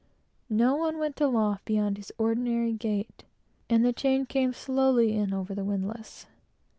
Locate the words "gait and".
2.73-3.85